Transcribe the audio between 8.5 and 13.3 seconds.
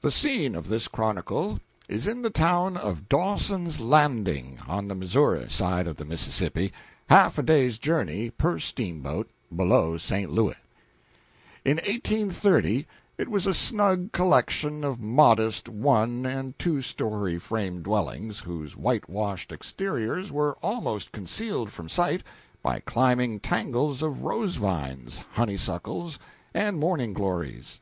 steamboat, below St. Louis. In 1830 it